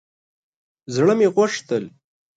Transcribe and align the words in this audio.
زړه 0.95 1.13
مې 1.19 1.27
غوښتل 1.35 1.83